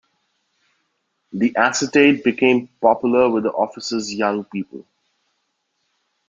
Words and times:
The 1.31 1.55
acetate 1.55 2.23
became 2.23 2.69
popular 2.81 3.29
with 3.29 3.43
the 3.43 3.51
office's 3.51 4.11
young 4.11 4.43
people. 4.45 4.87